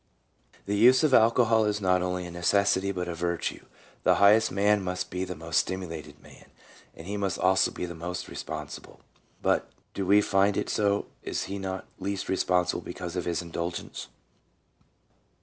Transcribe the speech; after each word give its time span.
The 0.65 0.75
use 0.75 1.03
of 1.03 1.13
alcohol 1.13 1.63
is 1.65 1.79
not 1.79 2.01
only 2.01 2.25
a 2.25 2.31
necessity 2.31 2.91
but 2.91 3.07
a 3.07 3.13
virtue, 3.13 3.65
the 4.01 4.15
highest 4.15 4.51
man 4.51 4.81
must 4.83 5.11
be 5.11 5.23
the 5.25 5.35
most 5.35 5.59
stimulated 5.59 6.19
man, 6.23 6.45
and 6.95 7.05
he 7.05 7.17
must 7.17 7.37
also 7.37 7.69
be 7.69 7.85
the 7.85 7.93
most 7.93 8.27
responsible. 8.27 9.01
But 9.43 9.69
do 9.93 10.07
we 10.07 10.21
find 10.21 10.57
it 10.57 10.71
so? 10.71 11.05
Is 11.21 11.43
he 11.43 11.59
not 11.59 11.85
least 11.99 12.29
responsible 12.29 12.81
because 12.81 13.15
of 13.15 13.25
his 13.25 13.43
indulgence? 13.43 14.07